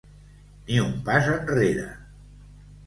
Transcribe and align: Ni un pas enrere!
Ni 0.69 0.79
un 0.85 0.95
pas 1.11 1.31
enrere! 1.37 1.87